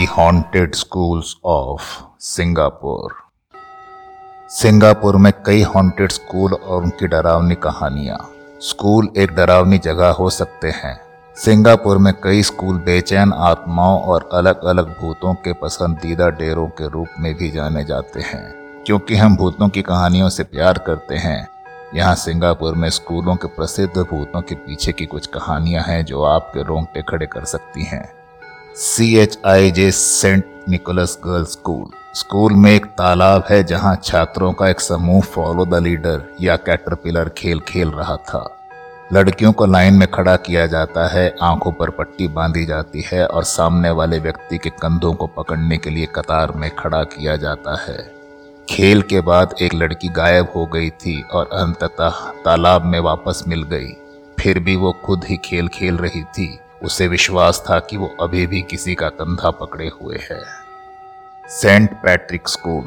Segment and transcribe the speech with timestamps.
[0.00, 1.82] The haunted schools of
[2.20, 3.14] Singapore
[4.48, 10.70] Singapore में कई haunted school और उनकी डरावनी कहानियाँ। स्कूल एक डरावनी जगह हो सकते
[10.70, 11.00] हैं।
[11.36, 17.08] सिंगापुर में कई स्कूल बेचैन आत्माओं और अलग अलग भूतों के पसंदीदा डेरों के रूप
[17.18, 21.48] में भी जाने जाते हैं। क्योंकि हम भूतों की कहानियों से प्यार करते हैं।
[21.94, 26.62] यहाँ सिंगापुर में स्कूलों के प्रसिद्ध भूतों के पीछे की कुछ कहानियाँ हैं जो आपके
[26.62, 28.19] रोंगटे खड़े कर सकती हैं।
[28.76, 34.52] C H I J Saint Nicholas girls school school में एक तालाब है जहाँ छात्रों
[34.52, 38.44] का एक समूह फॉलो द लीडर या कैटरपिलर खेल खेल रहा था।
[39.12, 43.44] लड़कियों को लाइन में खड़ा किया जाता है, आँखों पर पट्टी बांधी जाती है और
[43.44, 47.98] सामने वाले व्यक्ति के कंधों को पकड़ने के लिए कतार में खड़ा किया जाता है।
[48.68, 53.62] खेल के बाद एक लड़की गायब हो गई थी और अंततः तालाब में वापस मिल
[53.62, 53.96] गई।
[54.40, 58.46] फिर भी वो खुद ही खेल खेल रही थी। उसे विश्वास था कि वो अभी
[58.46, 60.40] भी किसी का कंधा पकड़े हुए है।
[61.48, 62.86] सेंट पैट्रिक स्कूल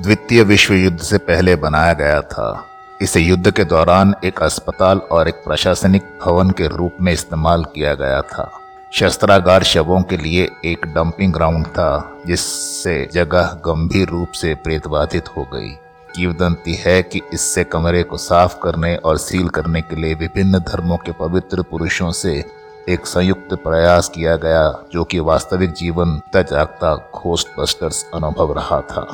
[0.00, 2.66] द्वितीय विश्व युद्ध से पहले बनाया गया था।
[3.00, 7.94] इसे युद्ध के दौरान एक अस्पताल और एक प्रशासनिक भवन के रूप में इस्तेमाल किया
[7.94, 8.50] गया था।
[8.92, 15.48] शस्त्रागार शवों के लिए एक डंपिंग ग्राउंड था, जिससे जगह गंभीर रूप से प्रेतबाधित हो
[15.54, 15.78] गई।
[16.16, 20.96] किवदंती है कि इससे कमरे को साफ़ करने और सील करने के लिए विभिन्न धर्मों
[20.96, 27.48] के पवित्र पुरुषों से एक संयुक्त प्रयास किया गया, जो कि वास्तविक जीवन जागता खोस्ट
[27.58, 29.06] बस्टर्स अनुभव रहा था।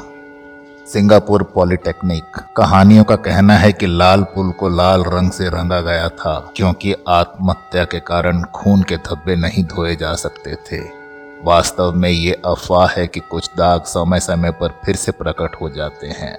[0.86, 6.08] सिंगापुर पॉलिटेक्निक कहानियों का कहना है कि लाल पुल को लाल रंग से रंगा गया
[6.08, 10.80] था, क्योंकि आत्महत्या के कारण खून के धब्बे नहीं धोए जा सकते थे।
[11.44, 15.70] वास्तव में ये अफवाह है कि कुछ दाग समय समय पर फिर से प्रकट हो
[15.70, 16.38] जाते हैं।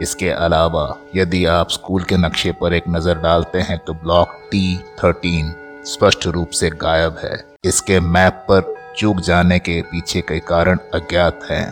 [0.00, 4.76] इसके अलावा, यदि आप स्कूल के नक्शे पर एक नज़र डालते हैं तो ब्लॉक टी
[5.04, 5.54] थर्टीन
[5.86, 11.40] स्पष्ट रूप से गायब है। इसके मैप पर चूक जाने के पीछे कई कारण अज्ञात
[11.50, 11.66] हैं।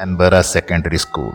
[0.00, 1.32] एनबरा सेकेंडरी स्कूल।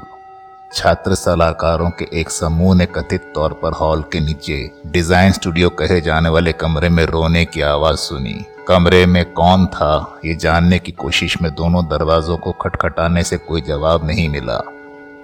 [0.74, 6.00] छात्र सलाहकारों के एक समूह ने कथित तौर पर हॉल के नीचे डिज़ाइन स्टूडियो कहे
[6.02, 10.92] जाने वाले कमरे में रोने की आवाज़ सुनी। कमरे में कौन था, ये जानने की
[10.92, 14.62] कोशिश में दोनों दरवाजों को खटखटाने से कोई जवाब नहीं मिला।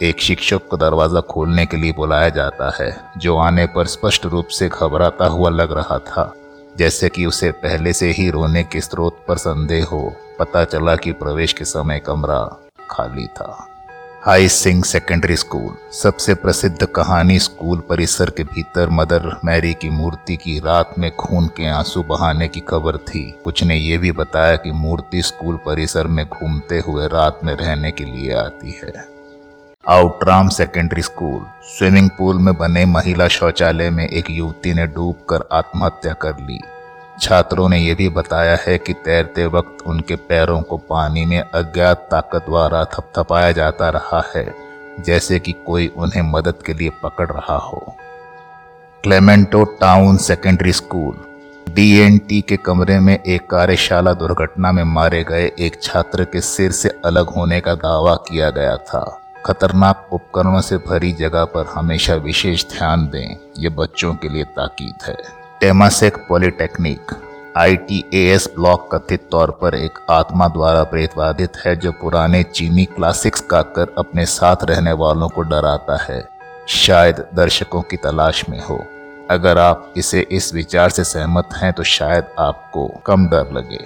[0.01, 4.47] एक शिक्षक को दरवाज़ा खोलने के लिए बुलाया जाता है, जो आने पर स्पष्ट रूप
[4.47, 6.31] से घबराता हुआ लग रहा था।
[6.77, 11.11] जैसे कि उसे पहले से ही रोने के स्रोत पर संदेह हो, पता चला कि
[11.11, 13.67] प्रवेश के समय कमरा खाली था।
[14.25, 20.35] हाई सिंह सेकेंडरी स्कूल, सबसे प्रसिद्ध कहानी स्कूल परिसर के भीतर मदर मैरी की मूर्ति
[20.35, 24.55] की रात में खून के आँसू बहाने की खबर थी। कुछ ने यह भी बताया
[24.55, 29.20] कि मूर्ति स्कूल परिसर में घूमते हुए रात में रहने के लिए आती है।
[29.85, 31.45] Outram secondary school.
[31.67, 36.59] Swimming pool में बने महिला शौचालय में एक युवती ने डूबकर आत्महत्या कर ली।
[37.21, 42.07] छात्रों ने यह भी बताया है कि तैरते वक्त उनके पैरों को पानी में अज्ञात
[42.11, 44.45] ताकत द्वारा थपथपाया जाता रहा है,
[44.99, 47.95] जैसे कि कोई उन्हें मदद के लिए पकड़ रहा हो।
[49.03, 51.17] Clementi town secondary school.
[51.73, 56.89] DNT के कमरे में एक कार्यशाला दुर्घटना में मारे गए एक छात्र के सिर से
[57.05, 62.65] अलग होने का दावा किया गया था। खतरनाक उपकरणों से भरी जगह पर हमेशा विशेष
[62.65, 65.17] ध्यान दें। ये बच्चों के लिए ताकीद है।
[65.61, 67.11] टेमासेक पॉलिटेक्निक,
[67.57, 73.95] आईटीएएस ब्लॉक कथित तौर पर एक आत्मा द्वारा प्रेतवादित है जो पुराने चीनी क्लासिक्स गाकर
[73.97, 76.29] अपने साथ रहने वालों को डराता है।
[76.67, 78.85] शायद दर्शकों की तलाश में हो।
[79.31, 83.83] अगर आप इसे इस विचार से सहमत हैं तो शायद आपको कम डर लगे।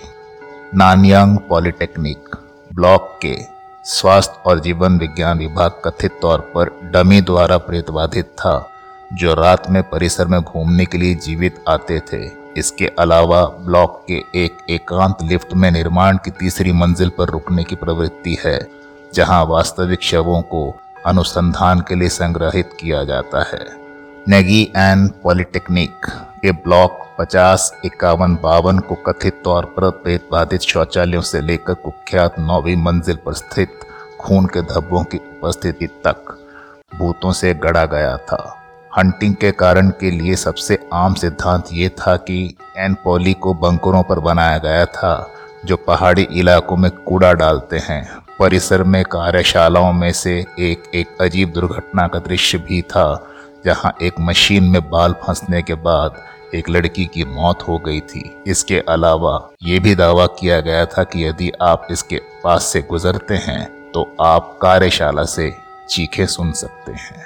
[0.76, 2.30] नानयांग पॉलिटेक्निक,
[2.74, 3.55] ब्लॉक के
[3.86, 8.70] स्वास्थ्य और जीवन विज्ञान विभाग कथित तौर पर डमी द्वारा प्रेतबाधित था,
[9.14, 14.24] जो रात में परिसर में घूमने के लिए जीवित आते थे। इसके अलावा ब्लॉक के
[14.36, 18.68] एक एकांत लिफ्ट में निर्माण की तीसरी मंजिल पर रुकने की प्रवृत्ति है,
[19.14, 20.76] जहाँ वास्तविक शवों को
[21.06, 23.85] अनुसंधान के लिए संग्रहित किया जाता है।
[24.30, 26.06] नेगी एंड पॉलिटेक्निक
[26.42, 32.40] के ब्लॉक पचास, इक्यावन, बावन को कथित तौर पर प्रेत बाधित शौचालयों से लेकर कुख्यात
[32.40, 33.80] नौवीं मंजिल पर स्थित
[34.20, 36.38] खून के धब्बों की उपस्थिति तक
[36.96, 38.40] भूतों से गढ़ा गया था।
[38.98, 44.04] हंटिंग के कारण के लिए सबसे आम सिद्धांत ये था कि एन पॉली को बंकरों
[44.04, 45.30] पर बनाया गया था,
[45.66, 48.04] जो पहाड़ी इलाकों में कूड़ा डालते हैं।
[48.40, 53.08] परिसर में कार्यशालाओं में से एक एक अजीब दुर्घटना का दृश्य भी था
[53.66, 56.24] जहाँ एक मशीन में बाल फंसने के बाद
[56.56, 61.04] एक लड़की की मौत हो गई थी। इसके अलावा ये भी दावा किया गया था
[61.04, 65.52] कि यदि आप इसके पास से गुजरते हैं तो आप कार्यशाला से
[65.90, 67.26] चीखे सुन सकते हैं।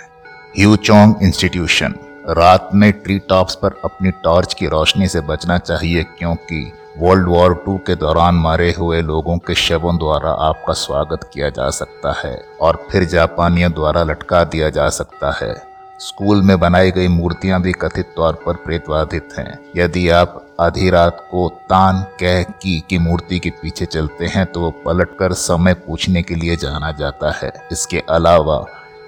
[0.58, 1.96] ह्यूचोंग इंस्टीट्यूशन,
[2.30, 7.54] रात में ट्री टॉप्स पर अपनी टॉर्च की रोशनी से बचना चाहिए क्योंकि वर्ल्ड वॉर
[7.66, 12.36] टू के दौरान मारे हुए लोगों के शवों द्वारा आपका स्वागत किया जा सकता है
[12.62, 15.69] और फिर जापानियों द्वारा लटका दिया जा सकता है।
[16.00, 21.28] स्कूल में बनाई गई मूर्तियाँ भी कथित तौर पर प्रेतवाधित हैं। यदि आप आधी रात
[21.32, 26.24] को तान कह की की मूर्ति के पीछे चलते हैं तो वो पलटकर समय पूछने
[26.24, 28.58] के लिए जाना जाता है। इसके अलावा,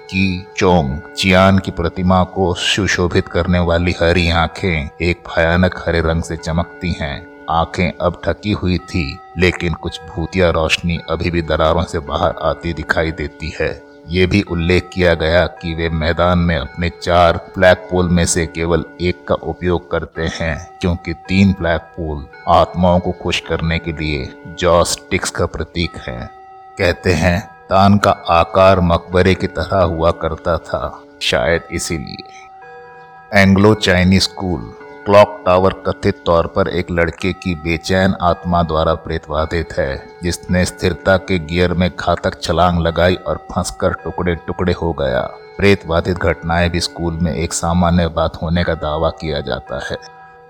[0.04, 6.22] की चोंग, चियान की प्रतिमा को सुशोभित करने वाली हरी आँखें एक भयानक हरे रंग
[6.22, 11.84] से चमकती हैं। आँखें अब ठकी हुई थी, लेकिन कुछ भूतिया रोशनी अभी भी दरारों
[11.84, 16.56] से बाहर आती दिखाई देती है। ये भी उल्लेख किया गया कि वे मैदान में
[16.56, 21.80] अपने चार फ्लैग पोल में से केवल एक का उपयोग करते हैं, क्योंकि तीन फ्लैग
[21.96, 24.28] पोल आत्माओं को खुश करने के लिए
[24.58, 26.30] जॉस टिक्स का प्रतीक है।
[26.78, 27.40] कहते हैं,
[27.70, 34.72] तान का आकार मकबरे की तरह हुआ करता था, शायद इसीलिए। Anglo Chinese school
[35.06, 41.16] clock tower कथित तौर पर एक लड़के की बेचैन आत्मा द्वारा प्रेतवादित है, जिसने स्थिरता
[41.16, 45.20] के गियर में घातक छलांग लगाई और फंसकर टुकड़े टुकड़े हो गया।
[45.56, 49.96] प्रेतवादित घटनाएँ भी स्कूल में एक सामान्य बात होने का दावा किया जाता है।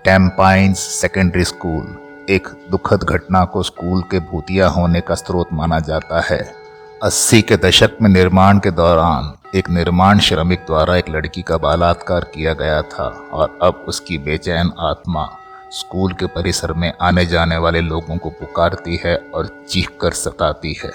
[0.03, 1.97] टेम्पाइंस सेकेंडरी स्कूल
[2.29, 6.62] एक दुखद घटना को स्कूल के भूतिया होने का स्रोत माना जाता है।
[7.03, 12.23] अस्सी के दशक में निर्माण के दौरान एक निर्माण श्रमिक द्वारा एक लड़की का बलात्कार
[12.23, 15.37] किया गया था और अब उसकी बेचैन आत्मा
[15.71, 20.73] स्कूल के परिसर में आने जाने वाले लोगों को पुकारती है और चीख कर सताती
[20.83, 20.91] है।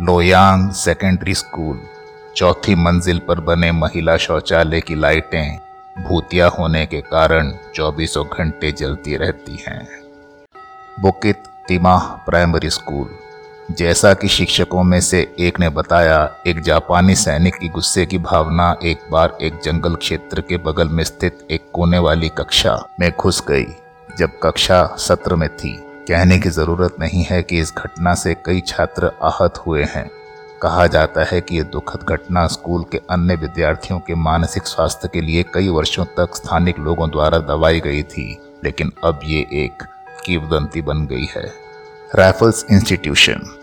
[0.00, 1.80] लोयांग सेकेंडरी स्कूल,
[2.36, 5.58] चौथी मंजिल पर बने महिला शौचालय की लाइटें
[6.04, 9.88] भूतिया होने के कारण चौबीसों घंटे जलती रहती हैं।
[11.00, 13.08] बुकित तिमाह प्राइमरी स्कूल
[13.70, 18.76] जैसा कि शिक्षकों में से एक ने बताया, एक जापानी सैनिक की गुस्से की भावना
[18.82, 23.42] एक बार एक जंगल क्षेत्र के बगल में स्थित एक कोने वाली कक्षा में घुस
[23.48, 23.66] गई।
[24.18, 25.72] जब कक्षा सत्र में थी,
[26.08, 30.10] कहने की ज़रूरत नहीं है कि इस घटना से कई छात्र आहत हुए हैं।
[30.62, 35.20] कहा जाता है कि यह दुखद घटना स्कूल के अन्य विद्यार्थियों के मानसिक स्वास्थ्य के
[35.20, 39.82] लिए कई वर्षों तक स्थानिक लोगों द्वारा दबाई गई थी, लेकिन अब ये एक
[40.24, 41.52] किवदंती बन गई है।
[42.14, 43.56] राइफल्स इंस्टीट्यूशन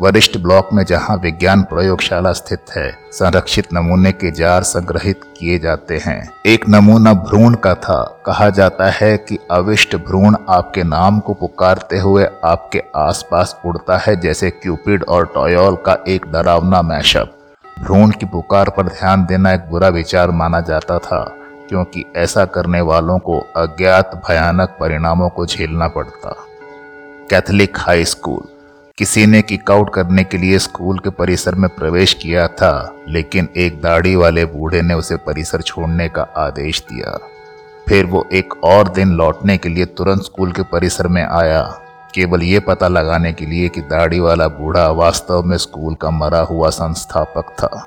[0.00, 5.98] वरिष्ठ ब्लॉक में जहाँ विज्ञान प्रयोगशाला स्थित है, संरक्षित नमूने के जार संग्रहित किए जाते
[5.98, 11.34] हैं। एक नमूना भ्रूण का था। कहा जाता है कि अविष्ट भ्रूण आपके नाम को
[11.34, 17.38] पुकारते हुए आपके आसपास उड़ता है, जैसे क्यूपिड और टॉयल का एक डरावना मैशअप।
[17.80, 21.36] भ्रूण की पुकार पर ध्यान देना एक बुरा विचार माना जाता था,
[21.68, 26.36] क्योंकि ऐसा करने वालों को अज्ञात, भयानक परिणामों को झेलना पड़ता।
[27.30, 28.53] Catholic high school.
[28.98, 33.48] किसी ने किक आउट करने के लिए स्कूल के परिसर में प्रवेश किया था, लेकिन
[33.56, 37.18] एक दाढ़ी वाले बूढ़े ने उसे परिसर छोड़ने का आदेश दिया।
[37.88, 41.62] फिर वो एक और दिन लौटने के लिए तुरंत स्कूल के परिसर में आया।
[42.14, 46.40] केवल ये पता लगाने के लिए कि दाढ़ी वाला बूढ़ा वास्तव में स्कूल का मरा
[46.40, 47.84] हुआ संस्थापक था।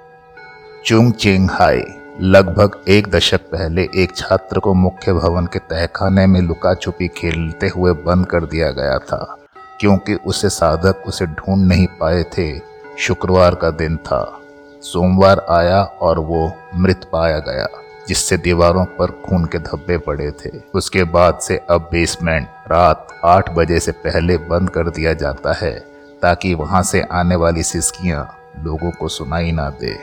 [0.86, 1.84] चुंग चेंग हाई
[2.22, 7.68] लगभग एक दशक पहले एक छात्र को मुख्य भवन के तहखाने में लुका छुपी खेलते
[7.68, 9.38] हुए बंद कर दिया गया था।
[9.80, 12.52] क्योंकि उसे साधक उसे ढूंढ नहीं पाए थे।
[13.00, 14.40] शुक्रवार का दिन था।
[14.84, 17.68] सोमवार आया और वो मृत पाया गया,
[18.08, 23.50] जिससे दीवारों पर खून के धब्बे पड़े थे। उसके बाद से अब बेसमेंट रात आठ
[23.50, 25.74] बजे से पहले बंद कर दिया जाता है,
[26.22, 28.24] ताकि वहाँ से आने वाली सिस्कियाँ
[28.64, 29.98] लोगों को सुनाई ना दे।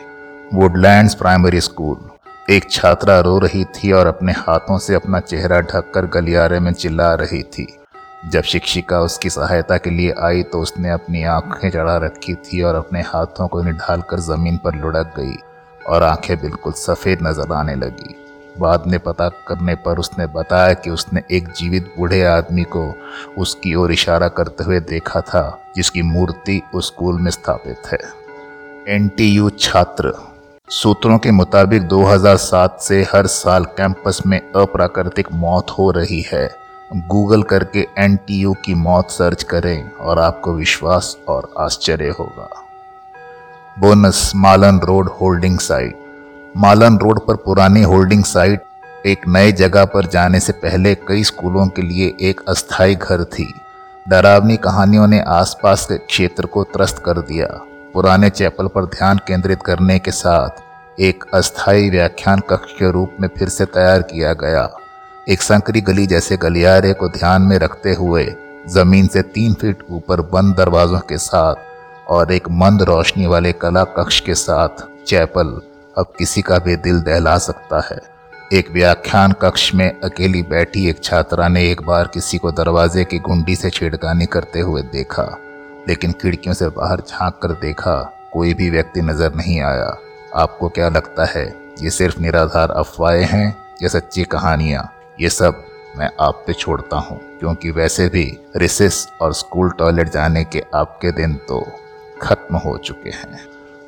[0.55, 2.11] वुडलैंड्स प्राइमरी स्कूल
[2.51, 7.15] एक छात्रा रो रही थी और अपने हाथों से अपना चेहरा ढककर गलियारे में चिल्ला
[7.15, 7.67] रही थी।
[8.25, 12.75] जब शिक्षिका उसकी सहायता के लिए आई तो उसने अपनी आँखें चढ़ा रखी थी और
[12.75, 15.37] अपने हाथों को निढाल कर ज़मीन पर लुढ़क गई
[15.89, 18.15] और आँखें बिल्कुल सफ़ेद नज़र आने लगी।
[18.59, 22.95] बाद में पता करने पर उसने बताया कि उसने एक जीवित बूढ़े आदमी को
[23.39, 27.99] उसकी ओर इशारा करते हुए देखा था, जिसकी मूर्ति उस स्कूल में स्थापित है।
[28.89, 30.13] एनटीयू छात्र।
[30.71, 37.43] सूत्रों के मुताबिक 2007 से हर साल कैंपस में अप्राकृतिक मौत हो रही है। गूगल
[37.43, 42.49] करके एनटीयू की मौत सर्च करें और आपको विश्वास और आश्चर्य होगा।
[43.79, 45.99] Bonus, Malan road holding site.
[46.57, 48.63] Malan road पर पुरानी होल्डिंग साइट
[49.07, 53.55] एक नए जगह पर जाने से पहले कई स्कूलों के लिए एक अस्थायी घर थी।
[54.09, 57.47] डरावनी कहानियों ने आसपास के क्षेत्र को त्रस्त कर दिया।
[57.95, 60.63] पुराने चैपल पर ध्यान केंद्रित करने के साथ
[61.01, 64.77] एक अस्थायी व्याख्यान कक्ष के रूप में फिर से तैयार किया गया।
[65.29, 68.25] एक संकरी गली जैसे गलियारे को ध्यान में रखते हुए
[68.69, 73.85] ज़मीन से तीन फीट ऊपर बंद दरवाजों के साथ और एक मंद रोशनी वाले कला
[73.85, 75.61] कक्ष के साथ चैपल
[75.99, 77.99] अब किसी का भी दिल दहला सकता है।
[78.53, 83.19] एक व्याख्यान कक्ष में अकेली बैठी एक छात्रा ने एक बार किसी को दरवाजे की
[83.19, 85.25] गुंडी से छेड़खानी करते हुए देखा,
[85.89, 88.01] लेकिन खिड़कियों से बाहर झाँक कर देखा,
[88.33, 89.97] कोई भी व्यक्ति नज़र नहीं आया।
[90.37, 91.47] आपको क्या लगता है,
[91.83, 94.91] ये सिर्फ़ निराधार अफवाहें हैं या सच्ची कहानियाँ?
[95.21, 95.65] ये सब
[95.97, 98.25] मैं आप पे छोड़ता हूँ, क्योंकि वैसे भी
[98.57, 101.61] रिसेस और स्कूल टॉयलेट जाने के आपके दिन तो
[102.23, 103.54] खत्म हो चुके हैं।